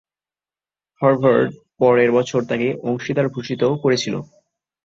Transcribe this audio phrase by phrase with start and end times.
[1.01, 1.49] Harvard
[1.79, 4.19] পরের বছর তাকে অংশীদার ভূষিত করেছিলো।